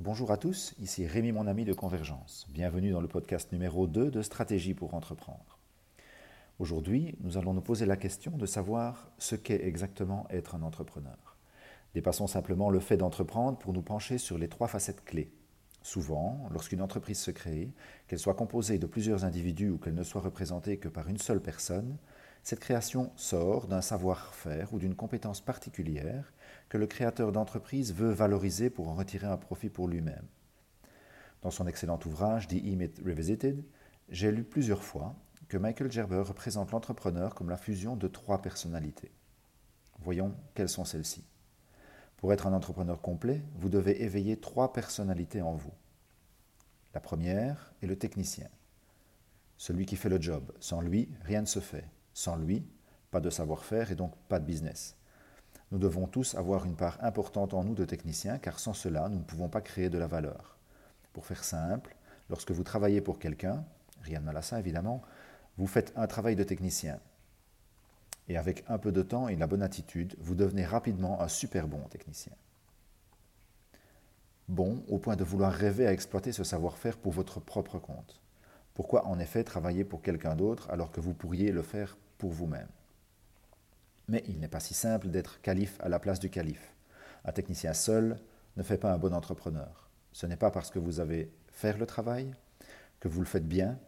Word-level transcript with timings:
Bonjour 0.00 0.32
à 0.32 0.36
tous, 0.36 0.74
ici 0.80 1.06
Rémi 1.06 1.30
mon 1.30 1.46
ami 1.46 1.64
de 1.64 1.72
Convergence. 1.72 2.48
Bienvenue 2.50 2.90
dans 2.90 3.00
le 3.00 3.06
podcast 3.06 3.52
numéro 3.52 3.86
2 3.86 4.10
de 4.10 4.22
Stratégie 4.22 4.74
pour 4.74 4.92
entreprendre. 4.94 5.60
Aujourd'hui, 6.58 7.14
nous 7.20 7.38
allons 7.38 7.54
nous 7.54 7.60
poser 7.60 7.86
la 7.86 7.96
question 7.96 8.32
de 8.36 8.44
savoir 8.44 9.12
ce 9.18 9.36
qu'est 9.36 9.64
exactement 9.64 10.26
être 10.30 10.56
un 10.56 10.62
entrepreneur. 10.62 11.36
Dépassons 11.94 12.26
simplement 12.26 12.70
le 12.70 12.80
fait 12.80 12.96
d'entreprendre 12.96 13.56
pour 13.56 13.72
nous 13.72 13.82
pencher 13.82 14.18
sur 14.18 14.36
les 14.36 14.48
trois 14.48 14.66
facettes 14.66 15.04
clés. 15.04 15.30
Souvent, 15.80 16.48
lorsqu'une 16.50 16.82
entreprise 16.82 17.20
se 17.20 17.30
crée, 17.30 17.70
qu'elle 18.08 18.18
soit 18.18 18.34
composée 18.34 18.78
de 18.78 18.86
plusieurs 18.86 19.24
individus 19.24 19.70
ou 19.70 19.78
qu'elle 19.78 19.94
ne 19.94 20.02
soit 20.02 20.22
représentée 20.22 20.78
que 20.78 20.88
par 20.88 21.08
une 21.08 21.18
seule 21.18 21.40
personne, 21.40 21.98
cette 22.42 22.58
création 22.58 23.12
sort 23.14 23.68
d'un 23.68 23.80
savoir-faire 23.80 24.74
ou 24.74 24.80
d'une 24.80 24.96
compétence 24.96 25.40
particulière 25.40 26.32
que 26.68 26.78
le 26.78 26.86
créateur 26.86 27.32
d'entreprise 27.32 27.94
veut 27.94 28.12
valoriser 28.12 28.70
pour 28.70 28.88
en 28.88 28.94
retirer 28.94 29.26
un 29.26 29.36
profit 29.36 29.68
pour 29.68 29.88
lui-même. 29.88 30.26
Dans 31.42 31.50
son 31.50 31.66
excellent 31.66 32.00
ouvrage 32.06 32.48
The 32.48 32.54
Imit 32.54 32.92
Revisited, 33.04 33.64
j'ai 34.08 34.32
lu 34.32 34.44
plusieurs 34.44 34.82
fois 34.82 35.14
que 35.48 35.58
Michael 35.58 35.92
Gerber 35.92 36.22
représente 36.26 36.72
l'entrepreneur 36.72 37.34
comme 37.34 37.50
la 37.50 37.56
fusion 37.56 37.96
de 37.96 38.08
trois 38.08 38.40
personnalités. 38.40 39.12
Voyons 40.00 40.34
quelles 40.54 40.68
sont 40.68 40.84
celles-ci. 40.84 41.24
Pour 42.16 42.32
être 42.32 42.46
un 42.46 42.54
entrepreneur 42.54 43.00
complet, 43.00 43.42
vous 43.56 43.68
devez 43.68 44.02
éveiller 44.02 44.38
trois 44.38 44.72
personnalités 44.72 45.42
en 45.42 45.54
vous. 45.54 45.74
La 46.94 47.00
première 47.00 47.74
est 47.82 47.86
le 47.86 47.98
technicien, 47.98 48.48
celui 49.58 49.84
qui 49.84 49.96
fait 49.96 50.08
le 50.08 50.20
job. 50.20 50.52
Sans 50.60 50.80
lui, 50.80 51.08
rien 51.22 51.42
ne 51.42 51.46
se 51.46 51.60
fait. 51.60 51.84
Sans 52.12 52.36
lui, 52.36 52.66
pas 53.10 53.20
de 53.20 53.30
savoir-faire 53.30 53.90
et 53.90 53.94
donc 53.94 54.16
pas 54.28 54.38
de 54.38 54.46
business. 54.46 54.96
Nous 55.72 55.78
devons 55.78 56.06
tous 56.06 56.34
avoir 56.34 56.66
une 56.66 56.76
part 56.76 57.02
importante 57.02 57.54
en 57.54 57.64
nous 57.64 57.74
de 57.74 57.84
techniciens, 57.84 58.38
car 58.38 58.58
sans 58.58 58.74
cela, 58.74 59.08
nous 59.08 59.18
ne 59.18 59.24
pouvons 59.24 59.48
pas 59.48 59.60
créer 59.60 59.90
de 59.90 59.98
la 59.98 60.06
valeur. 60.06 60.56
Pour 61.12 61.26
faire 61.26 61.44
simple, 61.44 61.96
lorsque 62.30 62.50
vous 62.50 62.64
travaillez 62.64 63.00
pour 63.00 63.18
quelqu'un, 63.18 63.64
rien 64.02 64.20
de 64.20 64.24
mal 64.24 64.36
à 64.36 64.58
évidemment, 64.58 65.02
vous 65.56 65.66
faites 65.66 65.92
un 65.96 66.06
travail 66.06 66.36
de 66.36 66.44
technicien. 66.44 66.98
Et 68.28 68.36
avec 68.36 68.64
un 68.68 68.78
peu 68.78 68.92
de 68.92 69.02
temps 69.02 69.28
et 69.28 69.36
la 69.36 69.46
bonne 69.46 69.62
attitude, 69.62 70.16
vous 70.18 70.34
devenez 70.34 70.64
rapidement 70.64 71.20
un 71.20 71.28
super 71.28 71.68
bon 71.68 71.82
technicien. 71.88 72.32
Bon 74.48 74.82
au 74.88 74.98
point 74.98 75.16
de 75.16 75.24
vouloir 75.24 75.52
rêver 75.52 75.86
à 75.86 75.92
exploiter 75.92 76.32
ce 76.32 76.44
savoir-faire 76.44 76.98
pour 76.98 77.12
votre 77.12 77.40
propre 77.40 77.78
compte. 77.78 78.20
Pourquoi 78.74 79.06
en 79.06 79.18
effet 79.18 79.44
travailler 79.44 79.84
pour 79.84 80.02
quelqu'un 80.02 80.36
d'autre 80.36 80.68
alors 80.70 80.90
que 80.90 81.00
vous 81.00 81.14
pourriez 81.14 81.52
le 81.52 81.62
faire 81.62 81.96
pour 82.18 82.30
vous-même? 82.30 82.68
Mais 84.08 84.22
il 84.28 84.38
n'est 84.38 84.48
pas 84.48 84.60
si 84.60 84.74
simple 84.74 85.08
d'être 85.08 85.40
calife 85.40 85.78
à 85.80 85.88
la 85.88 85.98
place 85.98 86.20
du 86.20 86.30
calife. 86.30 86.74
Un 87.24 87.32
technicien 87.32 87.72
seul 87.72 88.18
ne 88.56 88.62
fait 88.62 88.78
pas 88.78 88.92
un 88.92 88.98
bon 88.98 89.14
entrepreneur. 89.14 89.88
Ce 90.12 90.26
n'est 90.26 90.36
pas 90.36 90.50
parce 90.50 90.70
que 90.70 90.78
vous 90.78 91.00
avez 91.00 91.32
faire 91.48 91.78
le 91.78 91.86
travail, 91.86 92.34
que 93.00 93.08
vous 93.08 93.20
le 93.20 93.26
faites 93.26 93.48
bien 93.48 93.78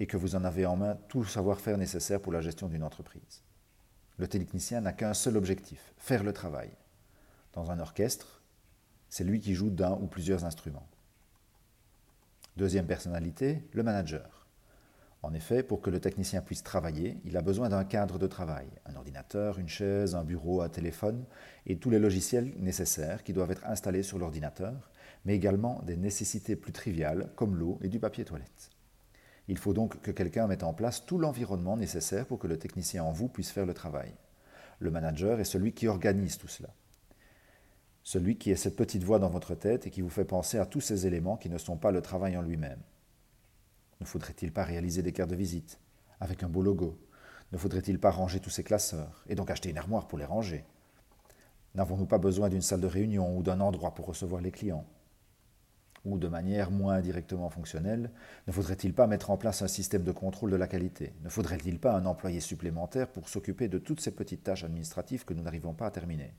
et 0.00 0.06
que 0.06 0.16
vous 0.16 0.36
en 0.36 0.44
avez 0.44 0.66
en 0.66 0.76
main 0.76 0.98
tout 1.08 1.20
le 1.20 1.26
savoir-faire 1.26 1.78
nécessaire 1.78 2.20
pour 2.20 2.32
la 2.32 2.40
gestion 2.40 2.68
d'une 2.68 2.82
entreprise. 2.82 3.42
Le 4.18 4.28
technicien 4.28 4.80
n'a 4.80 4.92
qu'un 4.92 5.14
seul 5.14 5.36
objectif, 5.36 5.92
faire 5.96 6.24
le 6.24 6.32
travail. 6.32 6.70
Dans 7.52 7.70
un 7.70 7.78
orchestre, 7.78 8.42
c'est 9.08 9.24
lui 9.24 9.40
qui 9.40 9.54
joue 9.54 9.70
d'un 9.70 9.92
ou 9.92 10.06
plusieurs 10.06 10.44
instruments. 10.44 10.86
Deuxième 12.56 12.86
personnalité, 12.86 13.62
le 13.72 13.82
manager. 13.82 14.47
En 15.22 15.34
effet, 15.34 15.62
pour 15.62 15.80
que 15.80 15.90
le 15.90 16.00
technicien 16.00 16.40
puisse 16.40 16.62
travailler, 16.62 17.18
il 17.24 17.36
a 17.36 17.42
besoin 17.42 17.68
d'un 17.68 17.84
cadre 17.84 18.18
de 18.18 18.26
travail, 18.28 18.68
un 18.86 18.94
ordinateur, 18.94 19.58
une 19.58 19.68
chaise, 19.68 20.14
un 20.14 20.22
bureau, 20.22 20.62
un 20.62 20.68
téléphone 20.68 21.24
et 21.66 21.76
tous 21.76 21.90
les 21.90 21.98
logiciels 21.98 22.54
nécessaires 22.58 23.24
qui 23.24 23.32
doivent 23.32 23.50
être 23.50 23.66
installés 23.66 24.04
sur 24.04 24.18
l'ordinateur, 24.18 24.90
mais 25.24 25.34
également 25.34 25.82
des 25.82 25.96
nécessités 25.96 26.54
plus 26.54 26.72
triviales 26.72 27.30
comme 27.34 27.56
l'eau 27.56 27.78
et 27.82 27.88
du 27.88 27.98
papier 27.98 28.24
toilette. 28.24 28.70
Il 29.48 29.58
faut 29.58 29.74
donc 29.74 30.00
que 30.02 30.12
quelqu'un 30.12 30.46
mette 30.46 30.62
en 30.62 30.72
place 30.72 31.04
tout 31.04 31.18
l'environnement 31.18 31.76
nécessaire 31.76 32.26
pour 32.26 32.38
que 32.38 32.46
le 32.46 32.58
technicien 32.58 33.02
en 33.02 33.10
vous 33.10 33.28
puisse 33.28 33.50
faire 33.50 33.66
le 33.66 33.74
travail. 33.74 34.12
Le 34.78 34.90
manager 34.90 35.40
est 35.40 35.44
celui 35.44 35.72
qui 35.72 35.88
organise 35.88 36.38
tout 36.38 36.48
cela 36.48 36.68
celui 38.08 38.38
qui 38.38 38.50
est 38.50 38.56
cette 38.56 38.74
petite 38.74 39.04
voix 39.04 39.18
dans 39.18 39.28
votre 39.28 39.54
tête 39.54 39.86
et 39.86 39.90
qui 39.90 40.00
vous 40.00 40.08
fait 40.08 40.24
penser 40.24 40.56
à 40.56 40.64
tous 40.64 40.80
ces 40.80 41.06
éléments 41.06 41.36
qui 41.36 41.50
ne 41.50 41.58
sont 41.58 41.76
pas 41.76 41.90
le 41.90 42.00
travail 42.00 42.38
en 42.38 42.40
lui-même. 42.40 42.80
Ne 44.00 44.06
faudrait-il 44.06 44.52
pas 44.52 44.64
réaliser 44.64 45.02
des 45.02 45.12
cartes 45.12 45.30
de 45.30 45.36
visite 45.36 45.78
avec 46.20 46.42
un 46.42 46.48
beau 46.48 46.62
logo? 46.62 46.98
Ne 47.52 47.58
faudrait-il 47.58 47.98
pas 47.98 48.10
ranger 48.10 48.40
tous 48.40 48.50
ces 48.50 48.64
classeurs 48.64 49.24
et 49.26 49.34
donc 49.34 49.50
acheter 49.50 49.70
une 49.70 49.78
armoire 49.78 50.06
pour 50.06 50.18
les 50.18 50.24
ranger? 50.24 50.64
N'avons-nous 51.74 52.06
pas 52.06 52.18
besoin 52.18 52.48
d'une 52.48 52.62
salle 52.62 52.80
de 52.80 52.86
réunion 52.86 53.36
ou 53.36 53.42
d'un 53.42 53.60
endroit 53.60 53.94
pour 53.94 54.06
recevoir 54.06 54.40
les 54.40 54.50
clients? 54.50 54.86
Ou 56.04 56.18
de 56.18 56.28
manière 56.28 56.70
moins 56.70 57.00
directement 57.00 57.50
fonctionnelle, 57.50 58.10
ne 58.46 58.52
faudrait-il 58.52 58.94
pas 58.94 59.06
mettre 59.06 59.30
en 59.30 59.36
place 59.36 59.62
un 59.62 59.68
système 59.68 60.04
de 60.04 60.12
contrôle 60.12 60.50
de 60.50 60.56
la 60.56 60.68
qualité? 60.68 61.12
Ne 61.22 61.28
faudrait-il 61.28 61.78
pas 61.78 61.92
un 61.92 62.06
employé 62.06 62.40
supplémentaire 62.40 63.08
pour 63.08 63.28
s'occuper 63.28 63.68
de 63.68 63.78
toutes 63.78 64.00
ces 64.00 64.12
petites 64.12 64.44
tâches 64.44 64.64
administratives 64.64 65.24
que 65.24 65.34
nous 65.34 65.42
n'arrivons 65.42 65.74
pas 65.74 65.86
à 65.86 65.90
terminer? 65.90 66.32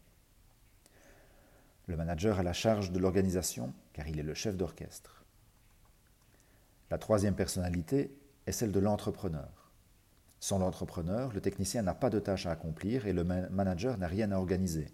Le 1.88 1.97
manager 1.97 2.40
a 2.40 2.44
la 2.44 2.53
charge 2.53 2.91
de 2.91 3.00
l'organisation 3.00 3.74
car 3.94 4.08
il 4.08 4.20
est 4.20 4.24
le 4.24 4.34
chef 4.34 4.56
d'orchestre. 4.56 5.19
La 6.90 6.98
troisième 6.98 7.36
personnalité 7.36 8.16
est 8.46 8.52
celle 8.52 8.72
de 8.72 8.80
l'entrepreneur. 8.80 9.72
Sans 10.40 10.60
l'entrepreneur, 10.60 11.34
le 11.34 11.42
technicien 11.42 11.82
n'a 11.82 11.94
pas 11.94 12.10
de 12.10 12.20
tâche 12.20 12.46
à 12.46 12.52
accomplir 12.52 13.06
et 13.06 13.14
le 13.14 13.24
manager 13.24 13.98
n'a 13.98 14.08
rien 14.08 14.32
à 14.32 14.38
organiser. 14.38 14.88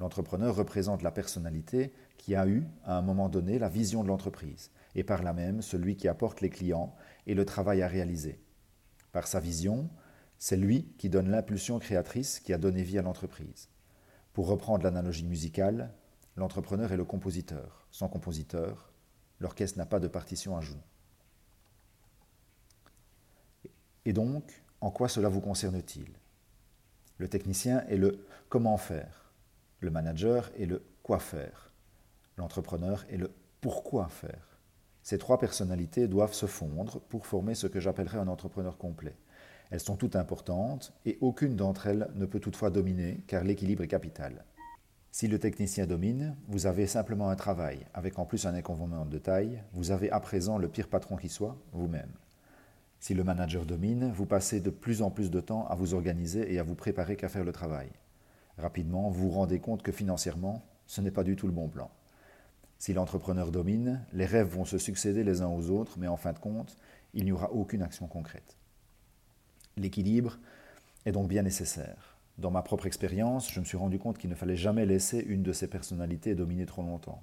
L'entrepreneur 0.00 0.54
représente 0.54 1.02
la 1.02 1.10
personnalité 1.10 1.92
qui 2.18 2.34
a 2.34 2.46
eu, 2.46 2.66
à 2.84 2.96
un 2.98 3.02
moment 3.02 3.28
donné, 3.28 3.58
la 3.58 3.68
vision 3.68 4.02
de 4.02 4.08
l'entreprise, 4.08 4.70
et 4.94 5.04
par 5.04 5.22
là 5.22 5.32
même 5.32 5.62
celui 5.62 5.96
qui 5.96 6.08
apporte 6.08 6.40
les 6.40 6.50
clients 6.50 6.94
et 7.26 7.34
le 7.34 7.44
travail 7.44 7.82
à 7.82 7.88
réaliser. 7.88 8.40
Par 9.12 9.26
sa 9.26 9.40
vision, 9.40 9.88
c'est 10.38 10.56
lui 10.56 10.92
qui 10.98 11.08
donne 11.08 11.30
l'impulsion 11.30 11.78
créatrice 11.78 12.40
qui 12.40 12.52
a 12.52 12.58
donné 12.58 12.82
vie 12.82 12.98
à 12.98 13.02
l'entreprise. 13.02 13.68
Pour 14.32 14.48
reprendre 14.48 14.84
l'analogie 14.84 15.24
musicale, 15.24 15.94
L'entrepreneur 16.36 16.92
est 16.92 16.98
le 16.98 17.04
compositeur. 17.06 17.86
Sans 17.90 18.08
compositeur, 18.08 18.92
l'orchestre 19.40 19.78
n'a 19.78 19.86
pas 19.86 20.00
de 20.00 20.08
partition 20.08 20.54
à 20.54 20.60
jouer. 20.60 20.82
Et 24.06 24.12
donc, 24.12 24.62
en 24.80 24.92
quoi 24.92 25.08
cela 25.08 25.28
vous 25.28 25.40
concerne-t-il? 25.40 26.06
Le 27.18 27.28
technicien 27.28 27.84
est 27.88 27.96
le 27.96 28.24
comment 28.48 28.76
faire. 28.76 29.32
Le 29.80 29.90
manager 29.90 30.48
est 30.56 30.66
le 30.66 30.84
quoi 31.02 31.18
faire. 31.18 31.72
L'entrepreneur 32.36 33.04
est 33.10 33.16
le 33.16 33.32
pourquoi 33.60 34.06
faire. 34.06 34.60
Ces 35.02 35.18
trois 35.18 35.40
personnalités 35.40 36.06
doivent 36.06 36.34
se 36.34 36.46
fondre 36.46 37.00
pour 37.08 37.26
former 37.26 37.56
ce 37.56 37.66
que 37.66 37.80
j'appellerais 37.80 38.18
un 38.18 38.28
entrepreneur 38.28 38.78
complet. 38.78 39.16
Elles 39.70 39.80
sont 39.80 39.96
toutes 39.96 40.14
importantes 40.14 40.92
et 41.04 41.18
aucune 41.20 41.56
d'entre 41.56 41.88
elles 41.88 42.08
ne 42.14 42.26
peut 42.26 42.38
toutefois 42.38 42.70
dominer 42.70 43.24
car 43.26 43.42
l'équilibre 43.42 43.82
est 43.82 43.88
capital. 43.88 44.44
Si 45.10 45.26
le 45.26 45.40
technicien 45.40 45.86
domine, 45.86 46.36
vous 46.46 46.66
avez 46.66 46.86
simplement 46.86 47.28
un 47.28 47.36
travail, 47.36 47.84
avec 47.92 48.20
en 48.20 48.24
plus 48.26 48.46
un 48.46 48.54
inconvénient 48.54 49.04
de 49.04 49.18
taille, 49.18 49.64
vous 49.72 49.90
avez 49.90 50.12
à 50.12 50.20
présent 50.20 50.58
le 50.58 50.68
pire 50.68 50.88
patron 50.88 51.16
qui 51.16 51.28
soit, 51.28 51.56
vous-même. 51.72 52.12
Si 53.00 53.14
le 53.14 53.24
manager 53.24 53.66
domine, 53.66 54.10
vous 54.12 54.26
passez 54.26 54.60
de 54.60 54.70
plus 54.70 55.02
en 55.02 55.10
plus 55.10 55.30
de 55.30 55.40
temps 55.40 55.66
à 55.68 55.74
vous 55.74 55.94
organiser 55.94 56.52
et 56.52 56.58
à 56.58 56.62
vous 56.62 56.74
préparer 56.74 57.16
qu'à 57.16 57.28
faire 57.28 57.44
le 57.44 57.52
travail. 57.52 57.88
Rapidement, 58.58 59.10
vous 59.10 59.28
vous 59.28 59.34
rendez 59.34 59.60
compte 59.60 59.82
que 59.82 59.92
financièrement, 59.92 60.64
ce 60.86 61.00
n'est 61.00 61.10
pas 61.10 61.24
du 61.24 61.36
tout 61.36 61.46
le 61.46 61.52
bon 61.52 61.68
plan. 61.68 61.90
Si 62.78 62.92
l'entrepreneur 62.92 63.50
domine, 63.50 64.04
les 64.12 64.26
rêves 64.26 64.48
vont 64.48 64.64
se 64.64 64.78
succéder 64.78 65.24
les 65.24 65.42
uns 65.42 65.48
aux 65.48 65.70
autres, 65.70 65.98
mais 65.98 66.08
en 66.08 66.16
fin 66.16 66.32
de 66.32 66.38
compte, 66.38 66.76
il 67.14 67.24
n'y 67.24 67.32
aura 67.32 67.52
aucune 67.52 67.82
action 67.82 68.06
concrète. 68.06 68.56
L'équilibre 69.76 70.38
est 71.04 71.12
donc 71.12 71.28
bien 71.28 71.42
nécessaire. 71.42 72.16
Dans 72.38 72.50
ma 72.50 72.62
propre 72.62 72.86
expérience, 72.86 73.50
je 73.50 73.60
me 73.60 73.64
suis 73.64 73.78
rendu 73.78 73.98
compte 73.98 74.18
qu'il 74.18 74.28
ne 74.28 74.34
fallait 74.34 74.56
jamais 74.56 74.84
laisser 74.84 75.20
une 75.20 75.42
de 75.42 75.52
ces 75.52 75.68
personnalités 75.68 76.34
dominer 76.34 76.66
trop 76.66 76.82
longtemps. 76.82 77.22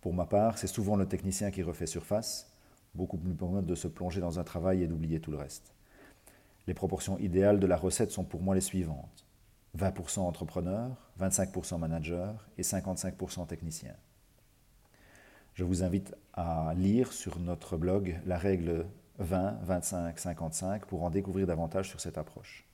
Pour 0.00 0.14
ma 0.14 0.26
part, 0.26 0.58
c'est 0.58 0.68
souvent 0.68 0.96
le 0.96 1.06
technicien 1.06 1.50
qui 1.50 1.62
refait 1.62 1.86
surface, 1.86 2.51
beaucoup 2.94 3.16
plus 3.16 3.34
mode 3.40 3.66
de 3.66 3.74
se 3.74 3.88
plonger 3.88 4.20
dans 4.20 4.38
un 4.38 4.44
travail 4.44 4.82
et 4.82 4.86
d'oublier 4.86 5.20
tout 5.20 5.30
le 5.30 5.38
reste. 5.38 5.74
Les 6.66 6.74
proportions 6.74 7.18
idéales 7.18 7.58
de 7.58 7.66
la 7.66 7.76
recette 7.76 8.10
sont 8.10 8.24
pour 8.24 8.42
moi 8.42 8.54
les 8.54 8.60
suivantes. 8.60 9.26
20% 9.78 10.20
entrepreneur, 10.20 10.90
25% 11.20 11.78
manager 11.78 12.46
et 12.58 12.62
55% 12.62 13.46
technicien. 13.46 13.94
Je 15.54 15.64
vous 15.64 15.82
invite 15.82 16.14
à 16.34 16.74
lire 16.76 17.12
sur 17.12 17.38
notre 17.38 17.76
blog 17.76 18.20
la 18.26 18.38
règle 18.38 18.86
20, 19.18 19.60
25, 19.62 20.18
55 20.18 20.86
pour 20.86 21.02
en 21.02 21.10
découvrir 21.10 21.46
davantage 21.46 21.88
sur 21.88 22.00
cette 22.00 22.18
approche. 22.18 22.66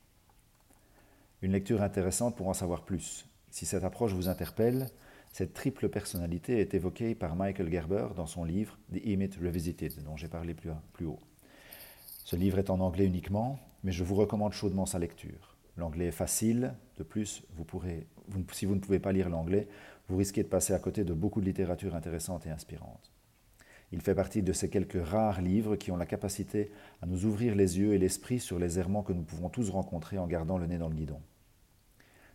Une 1.43 1.53
lecture 1.53 1.83
intéressante 1.83 2.37
pour 2.37 2.49
en 2.49 2.55
savoir 2.55 2.83
plus. 2.83 3.27
Si 3.51 3.65
cette 3.65 3.85
approche 3.85 4.13
vous 4.13 4.29
interpelle, 4.29 4.89
cette 5.39 5.55
triple 5.55 5.89
personnalité 5.89 6.59
est 6.59 6.75
évoquée 6.75 7.15
par 7.15 7.37
Michael 7.37 7.71
Gerber 7.71 8.09
dans 8.17 8.27
son 8.27 8.43
livre 8.43 8.77
The 8.93 8.99
Imit 9.05 9.31
Revisited, 9.41 10.03
dont 10.03 10.17
j'ai 10.17 10.27
parlé 10.27 10.53
plus, 10.53 11.07
haut. 11.07 11.21
Ce 12.25 12.35
livre 12.35 12.59
est 12.59 12.71
en 12.71 12.81
anglais 12.81 13.07
uniquement, 13.07 13.61
mais 13.85 13.93
je 13.93 14.03
vous 14.03 14.17
recommande 14.17 14.53
chaudement 14.53 14.85
sa 14.85 14.99
lecture. 14.99 15.55
L'anglais 15.77 16.07
est 16.07 16.11
facile, 16.11 16.75
de 16.97 17.05
plus, 17.05 17.45
si 18.51 18.67
vous 18.67 18.75
ne 18.75 18.81
pouvez 18.81 18.99
pas 18.99 19.13
lire 19.13 19.29
l'anglais, 19.29 19.69
vous 20.09 20.17
risquez 20.17 20.43
de 20.43 20.49
passer 20.49 20.73
à 20.73 20.81
côté 20.81 21.05
de 21.05 21.15
beaucoup 21.15 21.41
de 21.41 21.47
littérature 21.47 21.95
intéressante 21.95 22.45
et 22.47 22.51
inspirante. 22.51 23.13
Il 23.93 24.01
fait 24.01 24.17
partie 24.17 24.43
de 24.43 24.53
ces 24.53 24.69
quelques 24.69 25.01
rares 25.01 25.41
livres 25.41 25.77
qui 25.77 25.93
ont 25.93 25.97
la 25.97 26.05
capacité 26.05 26.73
à 27.01 27.07
nous 27.07 27.27
ouvrir 27.27 27.55
les 27.55 27.79
yeux 27.79 27.95
et 27.95 27.99
l'esprit 27.99 28.41
sur 28.41 28.59
les 28.59 28.81
errements 28.81 29.05
que 29.05 29.13
nous 29.13 29.23
pouvons 29.23 29.51
tous 29.51 29.71
rencontrer 29.71 30.19
en 30.19 30.27
gardant 30.27 30.59
le 30.59 30.67
nez 30.67 30.79
dans 30.79 30.89
le 30.89 30.97
guidon. 30.97 31.23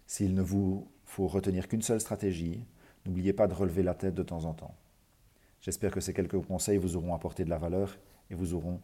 S'il 0.07 0.35
ne 0.35 0.41
vous 0.41 0.89
faut 1.03 1.27
retenir 1.27 1.67
qu'une 1.67 1.81
seule 1.81 1.99
stratégie, 1.99 2.63
n'oubliez 3.05 3.33
pas 3.33 3.47
de 3.47 3.53
relever 3.53 3.83
la 3.83 3.93
tête 3.93 4.15
de 4.15 4.23
temps 4.23 4.45
en 4.45 4.53
temps. 4.53 4.75
J'espère 5.61 5.91
que 5.91 6.01
ces 6.01 6.13
quelques 6.13 6.39
conseils 6.41 6.77
vous 6.77 6.97
auront 6.97 7.15
apporté 7.15 7.45
de 7.45 7.49
la 7.49 7.57
valeur 7.57 7.97
et 8.29 8.35
vous 8.35 8.53
auront 8.53 8.81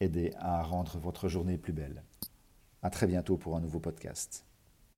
aidé 0.00 0.32
à 0.36 0.62
rendre 0.62 0.98
votre 0.98 1.28
journée 1.28 1.58
plus 1.58 1.72
belle. 1.72 2.02
À 2.82 2.90
très 2.90 3.06
bientôt 3.06 3.36
pour 3.36 3.56
un 3.56 3.60
nouveau 3.60 3.80
podcast. 3.80 4.44